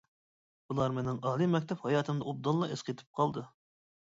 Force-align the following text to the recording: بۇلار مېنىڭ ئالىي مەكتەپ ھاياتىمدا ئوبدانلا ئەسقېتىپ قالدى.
بۇلار 0.71 0.95
مېنىڭ 0.95 1.19
ئالىي 1.31 1.49
مەكتەپ 1.57 1.85
ھاياتىمدا 1.89 2.31
ئوبدانلا 2.33 2.73
ئەسقېتىپ 2.73 3.21
قالدى. 3.21 3.45